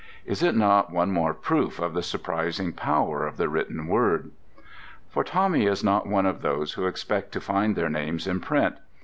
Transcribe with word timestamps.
Is 0.25 0.41
it 0.41 0.55
not 0.55 0.91
one 0.91 1.11
more 1.11 1.31
proof 1.31 1.77
of 1.77 1.93
the 1.93 2.01
surprising 2.01 2.73
power 2.73 3.27
of 3.27 3.37
the 3.37 3.47
written 3.47 3.85
word? 3.85 4.31
For 5.07 5.23
Tommy 5.23 5.67
is 5.67 5.83
not 5.83 6.07
one 6.07 6.25
of 6.25 6.41
those 6.41 6.73
who 6.73 6.87
expect 6.87 7.31
to 7.33 7.39
find 7.39 7.75
their 7.75 7.87
names 7.87 8.25
in 8.25 8.39
print. 8.39 8.77